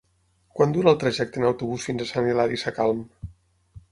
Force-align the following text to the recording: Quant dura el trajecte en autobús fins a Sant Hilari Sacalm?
Quant 0.59 0.71
dura 0.77 0.89
el 0.91 0.97
trajecte 1.03 1.41
en 1.41 1.45
autobús 1.49 1.85
fins 1.89 2.03
a 2.05 2.09
Sant 2.13 2.31
Hilari 2.31 2.59
Sacalm? 2.65 3.07